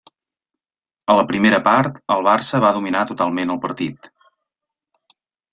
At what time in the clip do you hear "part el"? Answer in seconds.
1.67-2.25